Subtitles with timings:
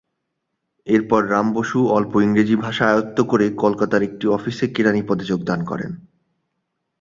[0.87, 5.91] এরপর রাম বসু অল্প ইংরেজি ভাষা আয়ত্ত করে কলকাতার একটি অফিসে কেরানি পদে যোগদান করেন।